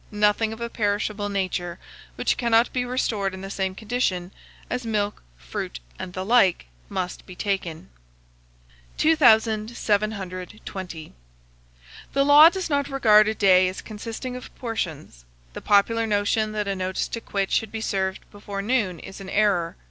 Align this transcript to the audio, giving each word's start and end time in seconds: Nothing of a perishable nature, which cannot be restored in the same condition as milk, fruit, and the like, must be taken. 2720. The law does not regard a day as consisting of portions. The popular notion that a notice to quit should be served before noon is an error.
Nothing 0.09 0.51
of 0.51 0.59
a 0.59 0.67
perishable 0.67 1.29
nature, 1.29 1.77
which 2.15 2.35
cannot 2.35 2.73
be 2.73 2.85
restored 2.85 3.35
in 3.35 3.41
the 3.41 3.51
same 3.51 3.75
condition 3.75 4.31
as 4.67 4.83
milk, 4.83 5.21
fruit, 5.37 5.79
and 5.99 6.13
the 6.13 6.25
like, 6.25 6.65
must 6.89 7.23
be 7.27 7.35
taken. 7.35 7.87
2720. 8.97 11.13
The 12.13 12.23
law 12.25 12.49
does 12.49 12.67
not 12.67 12.89
regard 12.89 13.27
a 13.27 13.35
day 13.35 13.67
as 13.67 13.83
consisting 13.83 14.35
of 14.35 14.55
portions. 14.55 15.23
The 15.53 15.61
popular 15.61 16.07
notion 16.07 16.51
that 16.53 16.67
a 16.67 16.75
notice 16.75 17.07
to 17.09 17.21
quit 17.21 17.51
should 17.51 17.71
be 17.71 17.79
served 17.79 18.21
before 18.31 18.63
noon 18.63 18.97
is 19.01 19.21
an 19.21 19.29
error. 19.29 19.75